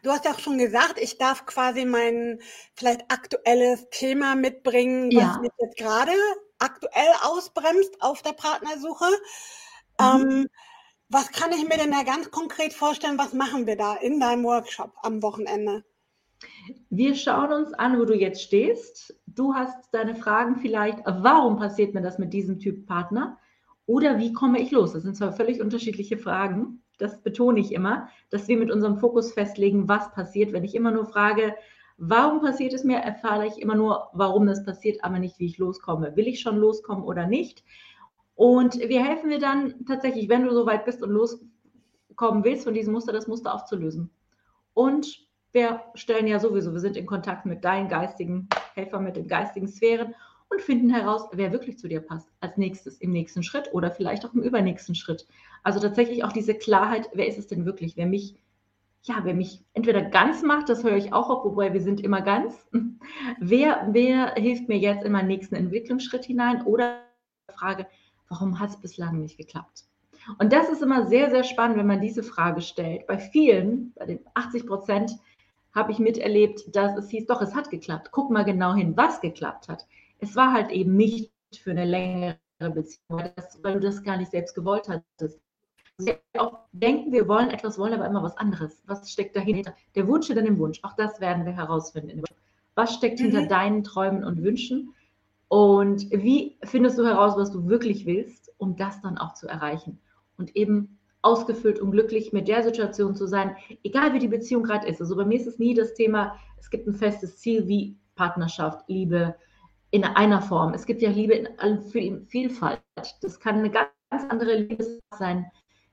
Du 0.04 0.12
hast 0.12 0.26
ja 0.26 0.32
auch 0.32 0.40
schon 0.40 0.58
gesagt, 0.58 1.00
ich 1.00 1.18
darf 1.18 1.46
quasi 1.46 1.86
mein 1.86 2.40
vielleicht 2.76 3.12
aktuelles 3.12 3.88
Thema 3.92 4.36
mitbringen, 4.36 5.10
was 5.14 5.24
ja. 5.24 5.40
mich 5.42 5.52
jetzt 5.60 5.78
gerade 5.78 6.12
aktuell 6.60 7.12
ausbremst 7.24 8.02
auf 8.02 8.22
der 8.22 8.34
Partnersuche. 8.34 9.06
Mhm. 10.00 10.06
Ähm, 10.22 10.48
was 11.10 11.32
kann 11.32 11.52
ich 11.52 11.64
mir 11.64 11.78
denn 11.78 11.92
da 11.92 12.04
ganz 12.04 12.32
konkret 12.32 12.74
vorstellen? 12.74 13.18
Was 13.18 13.34
machen 13.34 13.66
wir 13.66 13.78
da 13.78 13.96
in 13.96 14.20
deinem 14.20 14.44
Workshop 14.44 14.94
am 15.04 15.22
Wochenende? 15.24 15.86
Wir 16.90 17.16
schauen 17.16 17.54
uns 17.54 17.74
an, 17.74 17.98
wo 18.00 18.06
du 18.06 18.14
jetzt 18.14 18.42
stehst. 18.42 19.16
Du 19.26 19.54
hast 19.54 19.94
deine 19.94 20.16
Fragen 20.16 20.58
vielleicht, 20.58 21.00
warum 21.06 21.58
passiert 21.58 21.94
mir 21.94 22.02
das 22.02 22.20
mit 22.20 22.34
diesem 22.34 22.60
Typ 22.60 22.86
Partner? 22.86 23.40
Oder 23.86 24.20
wie 24.20 24.34
komme 24.34 24.60
ich 24.60 24.72
los? 24.72 24.94
Das 24.94 25.04
sind 25.04 25.16
zwei 25.16 25.32
völlig 25.32 25.62
unterschiedliche 25.62 26.18
Fragen 26.18 26.84
das 26.98 27.22
betone 27.22 27.60
ich 27.60 27.72
immer, 27.72 28.10
dass 28.30 28.48
wir 28.48 28.58
mit 28.58 28.72
unserem 28.72 28.98
Fokus 28.98 29.34
festlegen, 29.34 29.88
was 29.88 30.12
passiert. 30.12 30.54
Wenn 30.54 30.64
ich 30.64 30.76
immer 30.76 30.92
nur 30.92 31.06
frage, 31.06 31.56
warum 31.98 32.42
passiert 32.42 32.74
es 32.74 32.84
mir, 32.84 32.98
erfahre 32.98 33.48
ich 33.48 33.62
immer 33.62 33.76
nur, 33.76 34.10
warum 34.14 34.48
das 34.48 34.64
passiert, 34.64 35.04
aber 35.04 35.20
nicht, 35.20 35.40
wie 35.40 35.46
ich 35.46 35.58
loskomme. 35.58 36.16
Will 36.16 36.28
ich 36.28 36.40
schon 36.40 36.58
loskommen 36.58 37.04
oder 37.04 37.28
nicht? 37.28 37.64
Und 38.36 38.78
wir 38.78 39.04
helfen 39.04 39.30
dir 39.30 39.40
dann 39.40 39.86
tatsächlich, 39.86 40.30
wenn 40.30 40.44
du 40.44 40.54
so 40.54 40.66
weit 40.66 40.86
bist 40.86 41.02
und 41.02 41.10
loskommen 41.10 42.44
willst 42.44 42.66
von 42.66 42.74
diesem 42.74 42.94
Muster, 42.94 43.12
das 43.12 43.28
Muster 43.28 43.54
aufzulösen. 43.54 44.12
Und 44.74 45.28
wir 45.54 45.82
stellen 45.96 46.28
ja 46.28 46.40
sowieso, 46.40 46.72
wir 46.72 46.80
sind 46.80 46.98
in 46.98 47.08
Kontakt 47.08 47.46
mit 47.48 47.66
deinen 47.66 47.90
geistigen 47.90 48.48
Helfern, 48.76 49.04
mit 49.04 49.16
den 49.16 49.28
geistigen 49.28 49.68
Sphären 49.68 50.14
und 50.50 50.62
finden 50.62 50.90
heraus, 50.90 51.28
wer 51.34 51.52
wirklich 51.52 51.78
zu 51.78 51.88
dir 51.88 52.02
passt 52.02 52.30
als 52.40 52.58
nächstes 52.58 52.98
im 52.98 53.12
nächsten 53.12 53.44
Schritt 53.44 53.74
oder 53.74 53.92
vielleicht 53.92 54.26
auch 54.26 54.34
im 54.34 54.42
übernächsten 54.42 54.96
Schritt. 54.96 55.28
Also 55.64 55.80
tatsächlich 55.80 56.24
auch 56.24 56.32
diese 56.32 56.56
Klarheit, 56.56 57.10
wer 57.14 57.28
ist 57.28 57.38
es 57.38 57.48
denn 57.48 57.66
wirklich, 57.66 57.98
wer 57.98 58.06
mich 58.06 58.36
ja, 59.04 59.22
wer 59.24 59.34
mich 59.34 59.64
entweder 59.74 60.02
ganz 60.02 60.44
macht, 60.44 60.68
das 60.68 60.84
höre 60.84 60.98
ich 60.98 61.14
auch 61.14 61.30
auf, 61.30 61.46
wobei 61.46 61.72
wir 61.74 61.82
sind 61.82 62.02
immer 62.02 62.22
ganz. 62.22 62.68
Wer, 63.40 63.88
wer 63.92 64.34
hilft 64.34 64.68
mir 64.68 64.78
jetzt 64.78 65.06
in 65.06 65.14
meinen 65.14 65.28
nächsten 65.28 65.56
Entwicklungsschritt 65.56 66.26
hinein? 66.26 66.64
Oder 66.64 67.04
Frage, 67.50 67.88
warum 68.28 68.60
hat 68.60 68.72
es 68.72 68.82
bislang 68.82 69.22
nicht 69.22 69.38
geklappt? 69.38 69.86
Und 70.40 70.52
das 70.52 70.68
ist 70.68 70.82
immer 70.82 71.06
sehr, 71.06 71.30
sehr 71.30 71.46
spannend, 71.46 71.78
wenn 71.78 71.88
man 71.88 72.02
diese 72.02 72.24
Frage 72.24 72.60
stellt. 72.60 73.08
Bei 73.08 73.18
vielen, 73.18 73.94
bei 73.94 74.08
den 74.08 74.20
80 74.34 74.68
Prozent, 74.68 75.12
habe 75.74 75.94
ich 75.94 76.00
miterlebt, 76.00 76.76
dass 76.76 76.98
es 76.98 77.10
hieß, 77.10 77.28
doch, 77.28 77.42
es 77.42 77.56
hat 77.56 77.70
geklappt. 77.70 78.10
Guck 78.12 78.30
mal 78.30 78.44
genau 78.44 78.74
hin, 78.74 78.98
was 78.98 79.22
geklappt 79.22 79.70
hat 79.70 79.86
es 80.20 80.36
war 80.36 80.54
halt 80.54 80.72
eben 80.72 80.96
nicht 80.96 81.32
für 81.60 81.72
eine 81.72 81.86
längere 81.86 82.38
Beziehung, 82.60 83.24
weil 83.62 83.74
du 83.74 83.80
das 83.80 84.04
gar 84.04 84.18
nicht 84.18 84.32
selbst 84.32 84.56
gewollt 84.56 84.90
hattest. 84.90 85.40
Sehr 86.00 86.20
oft 86.38 86.58
denken, 86.74 87.12
wir 87.12 87.28
wollen 87.28 87.50
etwas, 87.50 87.80
wollen 87.80 87.94
aber 87.94 88.06
immer 88.06 88.22
was 88.22 88.38
anderes. 88.38 88.84
Was 88.86 89.12
steckt 89.12 89.36
dahinter? 89.36 89.74
Der 89.96 90.08
Wunsch 90.08 90.30
oder 90.30 90.44
den 90.44 90.60
Wunsch? 90.60 90.80
Auch 90.84 90.96
das 90.96 91.20
werden 91.20 91.46
wir 91.46 91.54
herausfinden. 91.54 92.22
Was 92.76 92.94
steckt 92.94 93.20
mhm. 93.20 93.26
hinter 93.26 93.48
deinen 93.48 93.84
Träumen 93.84 94.24
und 94.24 94.44
Wünschen? 94.44 94.94
Und 95.48 96.12
wie 96.12 96.58
findest 96.64 97.00
du 97.00 97.06
heraus, 97.06 97.36
was 97.38 97.52
du 97.52 97.68
wirklich 97.68 98.06
willst, 98.06 98.52
um 98.58 98.76
das 98.76 99.02
dann 99.02 99.18
auch 99.18 99.34
zu 99.34 99.48
erreichen? 99.48 100.00
Und 100.38 100.56
eben 100.56 101.00
ausgefüllt 101.24 101.80
und 101.80 101.92
glücklich 101.92 102.32
mit 102.32 102.48
der 102.48 102.64
Situation 102.64 103.16
zu 103.16 103.26
sein, 103.26 103.56
egal 103.84 104.14
wie 104.14 104.20
die 104.20 104.28
Beziehung 104.28 104.64
gerade 104.64 104.88
ist. 104.88 105.02
Also 105.02 105.16
bei 105.16 105.26
mir 105.26 105.40
ist 105.40 105.48
es 105.48 105.58
nie 105.58 105.74
das 105.74 105.94
Thema, 105.96 106.38
es 106.60 106.70
gibt 106.70 106.88
ein 106.88 106.94
festes 106.94 107.38
Ziel 107.38 107.68
wie 107.68 107.98
Partnerschaft, 108.16 108.88
Liebe, 108.88 109.36
in 109.92 110.04
einer 110.04 110.42
Form. 110.42 110.74
Es 110.74 110.86
gibt 110.86 111.02
ja 111.02 111.10
Liebe 111.10 111.34
in 111.34 112.26
Vielfalt. 112.28 112.82
Das 113.22 113.40
kann 113.40 113.60
eine 113.60 113.70
ganz 113.70 113.90
andere 114.30 114.56
Liebe 114.56 115.00
sein, 115.18 115.50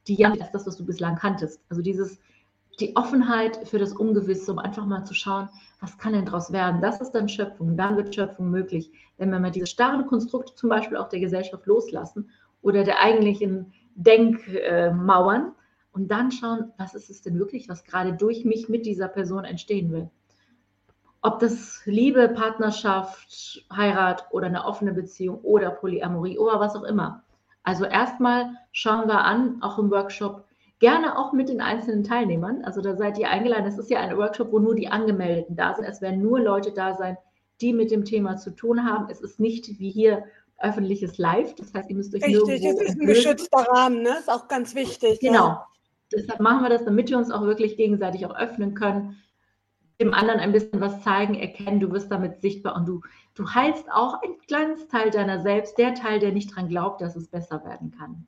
die 0.07 0.15
ja 0.15 0.33
ist 0.33 0.51
das, 0.53 0.67
was 0.67 0.77
du 0.77 0.85
bislang 0.85 1.17
kanntest. 1.17 1.61
Also 1.69 1.81
dieses, 1.81 2.19
die 2.81 2.97
Offenheit 2.97 3.69
für 3.69 3.79
das 3.79 3.93
Ungewisse, 3.93 4.53
um 4.53 4.59
einfach 4.59 4.85
mal 4.85 5.05
zu 5.05 5.15
schauen, 5.15 5.49
was 5.81 5.97
kann 5.99 6.13
denn 6.13 6.25
daraus 6.25 6.53
werden? 6.53 6.81
Das 6.81 7.01
ist 7.01 7.13
dann 7.13 7.29
Schöpfung. 7.29 7.77
Dann 7.77 7.97
wird 7.97 8.15
Schöpfung 8.15 8.51
möglich. 8.51 8.91
Wenn 9.17 9.31
wir 9.31 9.39
mal 9.39 9.51
diese 9.51 9.67
starren 9.67 10.07
Konstrukte 10.07 10.55
zum 10.55 10.69
Beispiel 10.69 10.97
auch 10.97 11.09
der 11.09 11.21
Gesellschaft 11.21 11.67
loslassen 11.67 12.31
oder 12.63 12.83
der 12.83 13.01
eigentlichen 13.01 13.73
Denkmauern 13.95 15.53
und 15.93 16.11
dann 16.11 16.33
schauen, 16.33 16.73
was 16.79 16.95
ist 16.95 17.11
es 17.11 17.23
denn 17.23 17.39
wirklich, 17.39 17.69
was 17.69 17.85
gerade 17.85 18.13
durch 18.15 18.45
mich 18.45 18.69
mit 18.69 18.87
dieser 18.87 19.07
Person 19.07 19.45
entstehen 19.45 19.93
will 19.93 20.11
ob 21.25 21.39
das 21.39 21.81
Liebe, 21.87 22.29
Partnerschaft, 22.29 23.65
Heirat 23.75 24.27
oder 24.31 24.47
eine 24.47 24.67
offene 24.67 24.93
Beziehung 24.93 25.41
oder 25.41 25.71
Polyamorie 25.71 26.39
oder 26.39 26.61
was 26.61 26.77
auch 26.77 26.83
immer. 26.83 27.25
Also 27.63 27.87
erstmal 27.87 28.51
schauen 28.73 29.09
wir 29.09 29.25
an, 29.25 29.57
auch 29.63 29.79
im 29.79 29.91
Workshop, 29.91 30.45
gerne 30.81 31.19
auch 31.19 31.33
mit 31.33 31.49
den 31.49 31.63
einzelnen 31.63 32.05
Teilnehmern. 32.05 32.63
Also 32.63 32.83
da 32.83 32.95
seid 32.95 33.17
ihr 33.19 33.31
eingeladen. 33.31 33.65
Es 33.65 33.79
ist 33.79 33.89
ja 33.89 34.01
ein 34.01 34.19
Workshop, 34.19 34.53
wo 34.53 34.59
nur 34.59 34.75
die 34.75 34.89
Angemeldeten 34.89 35.57
da 35.57 35.75
sind. 35.75 35.87
Es 35.87 36.03
werden 36.03 36.21
nur 36.21 36.41
Leute 36.41 36.73
da 36.73 36.93
sein, 36.95 37.17
die 37.63 37.73
mit 37.73 37.91
dem 37.91 38.05
Thema 38.05 38.37
zu 38.37 38.51
tun 38.51 38.85
haben. 38.85 39.07
Es 39.09 39.23
ist 39.23 39.41
nicht 39.41 39.79
wie 39.79 39.91
hier 39.91 40.25
öffentliches 40.59 41.17
Live. 41.17 41.55
Das 41.55 41.73
heißt, 41.73 41.89
ihr 41.89 41.97
müsst 41.97 42.15
euch 42.15 42.23
Richtig, 42.23 42.65
es 42.67 42.81
ist 42.83 43.01
ein 43.01 43.07
geschützter 43.07 43.67
Rahmen, 43.73 44.03
ne? 44.03 44.11
Ist 44.19 44.31
auch 44.31 44.47
ganz 44.47 44.75
wichtig. 44.75 45.21
Genau. 45.21 45.47
Ja. 45.47 45.67
Deshalb 46.13 46.41
machen 46.41 46.63
wir 46.63 46.69
das, 46.69 46.85
damit 46.85 47.09
wir 47.09 47.17
uns 47.17 47.31
auch 47.31 47.43
wirklich 47.43 47.79
gegenseitig 47.79 48.27
auch 48.27 48.37
öffnen 48.37 48.75
können, 48.75 49.17
dem 50.01 50.13
anderen 50.13 50.41
ein 50.41 50.53
bisschen 50.53 50.81
was 50.81 51.03
zeigen, 51.03 51.35
erkennen, 51.35 51.81
du 51.81 51.91
wirst 51.93 52.11
damit 52.11 52.41
sichtbar 52.41 52.77
und 52.77 52.87
du, 52.87 53.01
du 53.35 53.55
heilst 53.55 53.91
auch 53.91 54.21
ein 54.23 54.39
kleines 54.47 54.89
Teil 54.89 55.11
deiner 55.11 55.43
selbst, 55.43 55.79
der 55.79 55.95
Teil, 55.95 56.19
der 56.19 56.33
nicht 56.33 56.55
dran 56.55 56.69
glaubt, 56.69 57.01
dass 57.01 57.17
es 57.17 57.29
besser 57.29 57.65
werden 57.65 57.93
kann. 57.97 58.27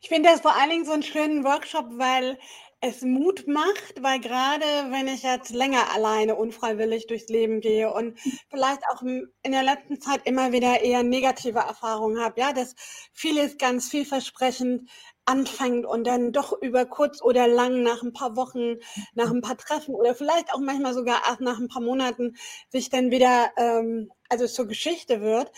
Ich 0.00 0.08
finde 0.08 0.28
das 0.28 0.42
vor 0.42 0.54
allen 0.54 0.70
Dingen 0.70 0.84
so 0.84 0.92
einen 0.92 1.02
schönen 1.02 1.44
Workshop, 1.44 1.86
weil 1.92 2.38
es 2.80 3.00
Mut 3.00 3.46
macht, 3.46 4.02
weil 4.02 4.20
gerade 4.20 4.66
wenn 4.90 5.08
ich 5.08 5.22
jetzt 5.22 5.50
länger 5.50 5.90
alleine 5.94 6.34
unfreiwillig 6.34 7.06
durchs 7.06 7.28
Leben 7.28 7.62
gehe 7.62 7.90
und 7.90 8.18
vielleicht 8.50 8.82
auch 8.90 9.00
in 9.00 9.52
der 9.52 9.62
letzten 9.62 10.00
Zeit 10.00 10.20
immer 10.26 10.52
wieder 10.52 10.82
eher 10.82 11.02
negative 11.02 11.60
Erfahrungen 11.60 12.20
habe, 12.20 12.38
ja, 12.38 12.52
dass 12.52 12.74
vieles 13.12 13.56
ganz 13.56 13.88
vielversprechend 13.88 14.90
anfängt 15.26 15.86
und 15.86 16.06
dann 16.06 16.32
doch 16.32 16.52
über 16.60 16.84
kurz 16.84 17.22
oder 17.22 17.48
lang 17.48 17.82
nach 17.82 18.02
ein 18.02 18.12
paar 18.12 18.36
Wochen, 18.36 18.76
nach 19.14 19.30
ein 19.30 19.40
paar 19.40 19.56
Treffen 19.56 19.94
oder 19.94 20.14
vielleicht 20.14 20.52
auch 20.52 20.60
manchmal 20.60 20.94
sogar 20.94 21.22
erst 21.26 21.40
nach 21.40 21.58
ein 21.58 21.68
paar 21.68 21.82
Monaten 21.82 22.36
sich 22.68 22.90
dann 22.90 23.10
wieder 23.10 23.50
ähm, 23.56 24.10
also 24.28 24.46
zur 24.46 24.66
Geschichte 24.66 25.20
wird 25.20 25.50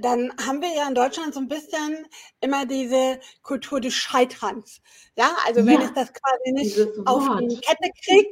dann 0.00 0.32
haben 0.44 0.60
wir 0.60 0.74
ja 0.74 0.88
in 0.88 0.94
Deutschland 0.94 1.34
so 1.34 1.40
ein 1.40 1.48
bisschen 1.48 2.06
immer 2.40 2.66
diese 2.66 3.20
Kultur 3.42 3.80
des 3.80 3.94
Scheiterns. 3.94 4.80
Ja, 5.16 5.36
also 5.46 5.64
wenn 5.64 5.80
ja, 5.80 5.86
ich 5.86 5.92
das 5.92 6.12
quasi 6.12 6.52
nicht 6.52 6.78
auf 7.06 7.28
die 7.40 7.60
Kette 7.60 7.90
kriege, 8.04 8.28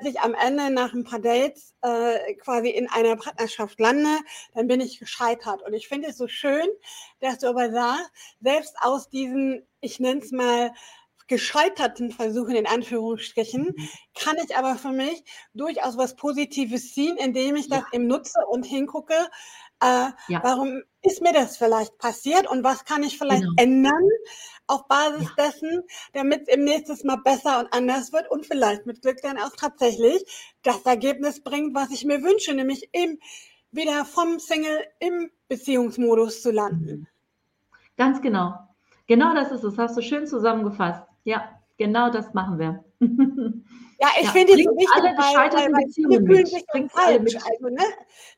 dass 0.00 0.10
ich 0.10 0.20
am 0.20 0.34
Ende 0.34 0.70
nach 0.70 0.94
ein 0.94 1.04
paar 1.04 1.18
Dates 1.18 1.74
äh, 1.82 2.34
quasi 2.36 2.70
in 2.70 2.88
einer 2.88 3.16
Partnerschaft 3.16 3.78
lande, 3.78 4.18
dann 4.54 4.66
bin 4.66 4.80
ich 4.80 4.98
gescheitert. 4.98 5.62
Und 5.62 5.74
ich 5.74 5.88
finde 5.88 6.08
es 6.08 6.16
so 6.16 6.28
schön, 6.28 6.66
dass 7.20 7.38
du 7.38 7.48
aber 7.48 7.70
sagst, 7.70 8.10
selbst 8.40 8.76
aus 8.80 9.10
diesen, 9.10 9.66
ich 9.80 10.00
nenne 10.00 10.20
es 10.20 10.32
mal, 10.32 10.72
gescheiterten 11.28 12.10
Versuchen 12.10 12.56
in 12.56 12.66
Anführungsstrichen, 12.66 13.72
mhm. 13.74 13.88
kann 14.14 14.36
ich 14.44 14.56
aber 14.56 14.76
für 14.76 14.92
mich 14.92 15.24
durchaus 15.54 15.96
was 15.96 16.16
Positives 16.16 16.92
ziehen, 16.92 17.16
indem 17.16 17.56
ich 17.56 17.68
das 17.68 17.80
ja. 17.80 17.86
eben 17.92 18.06
nutze 18.06 18.40
und 18.48 18.64
hingucke, 18.64 19.14
äh, 19.82 20.10
ja. 20.28 20.40
Warum 20.42 20.82
ist 21.02 21.20
mir 21.20 21.32
das 21.32 21.56
vielleicht 21.56 21.98
passiert 21.98 22.48
und 22.48 22.62
was 22.62 22.84
kann 22.84 23.02
ich 23.02 23.18
vielleicht 23.18 23.42
genau. 23.42 23.54
ändern 23.56 24.08
auf 24.68 24.86
Basis 24.86 25.28
ja. 25.36 25.44
dessen, 25.44 25.82
damit 26.12 26.42
es 26.42 26.54
im 26.54 26.64
nächsten 26.64 27.06
Mal 27.06 27.16
besser 27.16 27.60
und 27.60 27.72
anders 27.72 28.12
wird 28.12 28.30
und 28.30 28.46
vielleicht 28.46 28.86
mit 28.86 29.02
Glück 29.02 29.18
dann 29.22 29.38
auch 29.38 29.54
tatsächlich 29.56 30.24
das 30.62 30.82
Ergebnis 30.82 31.42
bringt, 31.42 31.74
was 31.74 31.90
ich 31.90 32.04
mir 32.04 32.22
wünsche, 32.22 32.54
nämlich 32.54 32.88
eben 32.92 33.18
wieder 33.72 34.04
vom 34.04 34.38
Single 34.38 34.84
im 35.00 35.30
Beziehungsmodus 35.48 36.42
zu 36.42 36.52
landen. 36.52 37.00
Mhm. 37.00 37.06
Ganz 37.96 38.22
genau. 38.22 38.54
Genau 39.06 39.34
das 39.34 39.50
ist 39.50 39.64
es. 39.64 39.76
Hast 39.76 39.96
du 39.96 40.02
schön 40.02 40.26
zusammengefasst. 40.26 41.02
Ja, 41.24 41.61
genau 41.78 42.10
das 42.10 42.34
machen 42.34 42.58
wir. 42.58 42.84
Ja, 44.02 44.08
ich 44.18 44.24
ja, 44.24 44.32
finde 44.32 44.54
es 44.54 44.64
so 44.64 44.70
wichtig, 44.72 44.88
alle 44.94 45.14
gescheiterten 45.14 45.74
weil, 45.74 45.84
Beziehungen 45.84 46.26
fühlen 46.26 46.46
sich 46.46 46.66
bringt 46.66 46.90
falsch. 46.90 47.36
Also, 47.36 47.68
ne, 47.68 47.84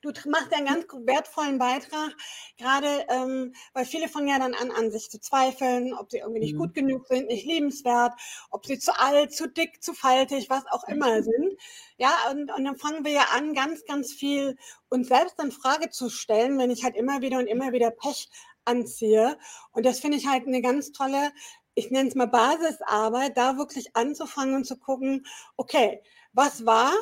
du 0.03 0.12
machst 0.29 0.53
einen 0.53 0.67
ganz 0.67 0.85
wertvollen 1.07 1.59
Beitrag, 1.59 2.14
gerade 2.59 3.07
ähm, 3.09 3.55
weil 3.73 3.87
viele 3.87 4.09
fangen 4.09 4.29
ja 4.29 4.38
dann 4.38 4.53
an, 4.53 4.71
an 4.71 4.91
sich 4.91 5.09
zu 5.09 5.19
zweifeln, 5.19 5.95
ob 5.95 6.11
sie 6.11 6.19
irgendwie 6.19 6.41
nicht 6.41 6.53
mhm. 6.53 6.59
gut 6.59 6.75
genug 6.75 7.07
sind, 7.07 7.29
nicht 7.29 7.47
liebenswert, 7.47 8.12
ob 8.50 8.67
sie 8.67 8.79
zu 8.79 8.93
alt, 9.00 9.33
zu 9.33 9.49
dick, 9.49 9.83
zu 9.83 9.95
faltig, 9.95 10.50
was 10.50 10.67
auch 10.71 10.87
immer 10.87 11.23
sind. 11.23 11.55
Ja, 11.97 12.12
und, 12.31 12.53
und 12.55 12.62
dann 12.62 12.76
fangen 12.76 13.07
wir 13.07 13.12
ja 13.12 13.26
an, 13.35 13.55
ganz, 13.55 13.87
ganz 13.87 14.12
viel 14.12 14.59
uns 14.91 15.09
selbst 15.09 15.43
in 15.43 15.50
Frage 15.50 15.88
zu 15.88 16.11
stellen, 16.11 16.59
wenn 16.59 16.71
ich 16.71 16.85
halt 16.85 16.95
immer 16.95 17.23
wieder 17.23 17.38
und 17.38 17.47
immer 17.47 17.73
wieder 17.73 17.91
Pech 17.91 18.29
anziehe. 18.67 19.38
Und 19.73 19.87
das 19.87 20.00
finde 20.00 20.19
ich 20.19 20.26
halt 20.26 20.47
eine 20.47 20.61
ganz 20.61 20.93
tolle 20.93 21.33
ich 21.75 21.90
nenne 21.90 22.09
es 22.09 22.14
mal 22.14 22.26
Basisarbeit, 22.26 23.37
da 23.37 23.57
wirklich 23.59 23.97
anzufangen 23.97 24.54
und 24.54 24.64
zu 24.64 24.76
gucken, 24.76 25.26
okay, 25.57 26.02
was 26.33 26.66
war, 26.66 26.93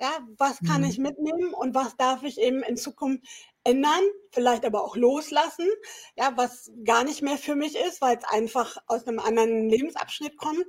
ja, 0.00 0.10
was 0.36 0.58
kann 0.66 0.82
mhm. 0.82 0.88
ich 0.88 0.98
mitnehmen 0.98 1.54
und 1.54 1.74
was 1.74 1.96
darf 1.96 2.22
ich 2.22 2.38
eben 2.40 2.62
in 2.62 2.76
Zukunft 2.76 3.24
ändern, 3.64 4.02
vielleicht 4.30 4.64
aber 4.64 4.82
auch 4.82 4.96
loslassen, 4.96 5.68
ja, 6.16 6.32
was 6.36 6.72
gar 6.84 7.04
nicht 7.04 7.22
mehr 7.22 7.38
für 7.38 7.54
mich 7.54 7.76
ist, 7.76 8.00
weil 8.00 8.16
es 8.16 8.24
einfach 8.24 8.76
aus 8.86 9.06
einem 9.06 9.20
anderen 9.20 9.68
Lebensabschnitt 9.68 10.36
kommt. 10.36 10.64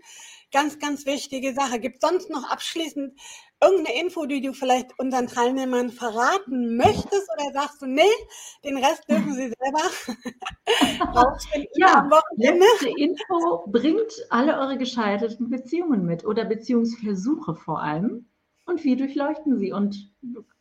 Ganz, 0.52 0.78
ganz 0.78 1.06
wichtige 1.08 1.54
Sache. 1.54 1.80
Gibt 1.80 2.02
sonst 2.02 2.30
noch 2.30 2.48
abschließend 2.48 3.20
irgendeine 3.64 4.00
Info, 4.00 4.26
die 4.26 4.42
du 4.42 4.54
vielleicht 4.54 4.98
unseren 5.00 5.28
Teilnehmern 5.28 5.90
verraten 5.90 6.76
möchtest 6.78 7.30
oder 7.36 7.52
sagst 7.54 7.82
du, 7.82 7.86
nee, 7.86 8.02
den 8.64 8.78
Rest 8.78 9.08
dürfen 9.10 9.34
sie 9.34 9.54
selber 9.60 11.16
rausfinden 11.16 11.70
ja, 11.76 12.00
am 12.00 12.12
Wochenende? 12.12 12.66
Letzte 12.66 12.90
Info 12.90 13.64
bringt 13.68 14.14
alle 14.30 14.60
eure 14.60 14.78
gescheiterten 14.78 15.50
Beziehungen 15.50 16.06
mit 16.06 16.26
oder 16.26 16.46
Beziehungsversuche 16.46 17.56
vor 17.56 17.82
allem 17.82 18.26
und 18.66 18.84
wie 18.84 18.96
durchleuchten 18.96 19.58
sie 19.58 19.74
und 19.74 20.10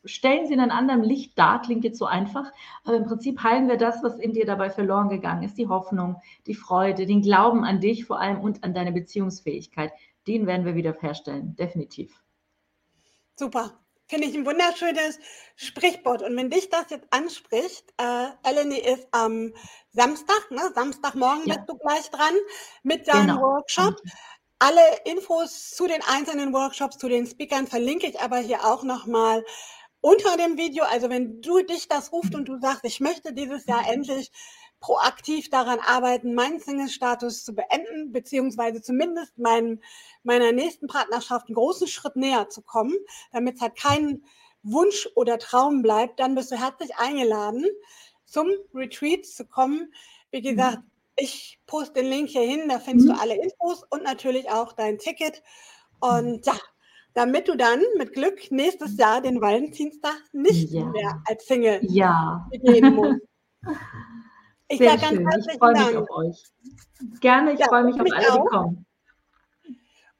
stellen 0.05 0.47
sie 0.47 0.55
in 0.55 0.61
einem 0.61 0.73
anderen 0.73 1.05
Licht 1.05 1.39
dar, 1.39 1.63
klingt 1.63 1.85
jetzt 1.85 1.99
so 1.99 2.07
einfach, 2.07 2.51
aber 2.85 2.97
im 2.97 3.05
Prinzip 3.05 3.43
heilen 3.43 3.69
wir 3.69 3.77
das, 3.77 4.03
was 4.03 4.19
in 4.19 4.33
dir 4.33 4.45
dabei 4.45 4.71
verloren 4.71 5.09
gegangen 5.09 5.45
ist, 5.45 5.57
die 5.57 5.69
Hoffnung, 5.69 6.17
die 6.47 6.55
Freude, 6.55 7.07
den 7.07 7.23
Glauben 7.23 7.65
an 7.65 7.81
dich 7.81 8.05
vor 8.05 8.21
allem 8.21 8.41
und 8.41 8.65
an 8.65 8.75
deine 8.75 8.93
Beziehungsfähigkeit. 8.93 9.93
Den 10.27 10.47
werden 10.47 10.67
wir 10.67 10.75
wieder 10.75 10.95
herstellen, 11.01 11.55
definitiv. 11.57 12.22
Super. 13.37 13.79
Finde 14.09 14.27
ich 14.27 14.35
ein 14.35 14.45
wunderschönes 14.45 15.19
Sprichwort. 15.57 16.23
Und 16.23 16.37
wenn 16.37 16.51
dich 16.51 16.69
das 16.69 16.91
jetzt 16.91 17.07
anspricht, 17.11 17.95
äh, 17.97 18.29
Eleni 18.43 18.79
ist 18.79 19.07
am 19.11 19.55
Samstag, 19.91 20.51
ne? 20.51 20.71
Samstagmorgen 20.75 21.47
ja. 21.47 21.55
bist 21.55 21.69
du 21.69 21.79
gleich 21.79 22.11
dran 22.11 22.35
mit 22.83 23.09
deinem 23.09 23.37
genau. 23.37 23.41
Workshop. 23.41 23.97
Alle 24.59 24.83
Infos 25.07 25.71
zu 25.71 25.87
den 25.87 26.03
einzelnen 26.03 26.53
Workshops, 26.53 26.99
zu 26.99 27.09
den 27.09 27.27
Speakern 27.27 27.67
verlinke 27.67 28.07
ich 28.07 28.21
aber 28.21 28.39
hier 28.39 28.65
auch 28.65 28.83
nochmal 28.83 29.45
unter 30.03 30.37
dem 30.37 30.59
Video. 30.59 30.85
Also 30.85 31.09
wenn 31.09 31.41
du 31.41 31.63
dich 31.63 31.89
das 31.89 32.13
ruft 32.13 32.35
und 32.35 32.47
du 32.47 32.59
sagst, 32.61 32.85
ich 32.85 33.01
möchte 33.01 33.33
dieses 33.33 33.67
Jahr 33.67 33.89
endlich 33.89 34.31
proaktiv 34.83 35.49
daran 35.49 35.79
arbeiten, 35.79 36.35
meinen 36.35 36.61
Single-Status 36.61 37.45
zu 37.45 37.55
beenden, 37.55 38.13
beziehungsweise 38.13 38.83
zumindest 38.83 39.39
meinen, 39.39 39.81
meiner 40.25 40.53
nächsten 40.53 40.89
Partnerschaft 40.89 41.47
einen 41.47 41.55
großen 41.55 41.87
Schritt 41.87 42.17
näher 42.17 42.51
zu 42.51 42.61
kommen, 42.61 42.95
damit 43.33 43.55
es 43.55 43.61
halt 43.63 43.77
kein 43.77 44.23
Wunsch 44.63 45.09
oder 45.15 45.39
Traum 45.39 45.83
bleibt, 45.83 46.21
dann 46.21 46.35
bist 46.35 46.51
du 46.51 46.57
herzlich 46.57 46.97
eingeladen, 46.97 47.65
zum 48.25 48.49
Retreat 48.75 49.25
zu 49.25 49.47
kommen. 49.47 49.93
Wie 50.31 50.41
mhm. 50.41 50.57
gesagt, 50.57 50.79
mhm. 50.79 50.91
ich 51.17 51.61
poste 51.67 52.01
den 52.01 52.11
Link 52.11 52.29
hier 52.29 52.43
hin, 52.43 52.69
da 52.69 52.79
findest 52.79 53.09
mhm. 53.09 53.15
du 53.15 53.21
alle 53.21 53.35
Infos 53.37 53.85
und 53.89 54.03
natürlich 54.03 54.51
auch 54.51 54.73
dein 54.73 54.99
Ticket. 54.99 55.43
Und 56.01 56.45
ja, 56.45 56.55
damit 57.15 57.47
du 57.47 57.57
dann 57.57 57.81
mit 57.99 58.15
Glück 58.15 58.51
nächstes 58.51 58.97
Jahr 58.97 59.21
den 59.21 59.41
Valentinstag 59.41 60.21
nicht 60.33 60.71
ja. 60.71 60.85
mehr 60.87 61.23
als 61.27 61.47
Single 61.47 61.81
ja. 61.83 62.49
begehen 62.51 62.95
musst. 62.95 63.21
Ich 64.73 64.79
Sehr 64.79 64.99
sage 64.99 65.17
ganz 65.23 65.35
herzlichen 65.35 65.51
Ich 65.51 65.59
freue 65.59 65.73
mich 65.73 65.97
auf 65.99 66.11
euch. 66.11 66.45
Gerne, 67.21 67.53
ich 67.53 67.59
ja, 67.59 67.67
freue 67.67 67.85
mich 67.85 68.01
auf 68.01 68.07
alle, 68.11 68.33
auch. 68.33 68.43
die 68.43 68.49
kommen. 68.49 68.87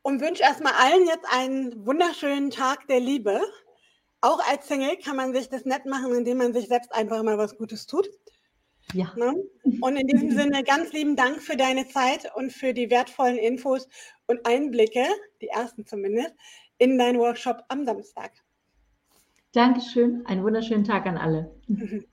Und 0.03 0.21
wünsche 0.21 0.43
erstmal 0.43 0.75
allen 0.75 1.07
jetzt 1.07 1.25
einen 1.33 1.87
wunderschönen 1.87 2.51
Tag 2.51 2.87
der 2.87 3.01
Liebe. 3.01 3.41
Auch 4.21 4.47
als 4.51 4.69
Single 4.69 4.99
kann 4.99 5.17
man 5.17 5.33
sich 5.33 5.49
das 5.49 5.65
nett 5.65 5.87
machen, 5.87 6.15
indem 6.15 6.37
man 6.37 6.53
sich 6.53 6.69
selbst 6.69 6.95
einfach 6.95 7.23
mal 7.23 7.39
was 7.39 7.57
Gutes 7.57 7.87
tut. 7.87 8.11
Ja. 8.93 9.11
Ne? 9.17 9.35
Und 9.81 9.97
in 9.97 10.07
diesem 10.07 10.33
Sinne 10.33 10.63
ganz 10.65 10.93
lieben 10.93 11.17
Dank 11.17 11.41
für 11.41 11.57
deine 11.57 11.89
Zeit 11.89 12.31
und 12.35 12.53
für 12.53 12.75
die 12.75 12.91
wertvollen 12.91 13.39
Infos 13.39 13.89
und 14.27 14.47
Einblicke, 14.47 15.07
die 15.41 15.49
ersten 15.49 15.87
zumindest, 15.87 16.35
in 16.77 16.99
deinen 16.99 17.19
Workshop 17.19 17.63
am 17.69 17.87
Samstag. 17.87 18.33
Dankeschön. 19.53 20.27
Einen 20.27 20.45
wunderschönen 20.45 20.85
Tag 20.85 21.07
an 21.07 21.17
alle. 21.17 21.55